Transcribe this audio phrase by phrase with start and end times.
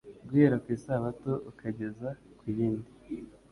[0.27, 2.07] “Guhera ku isabato ukageza
[2.37, 2.91] ku yindi,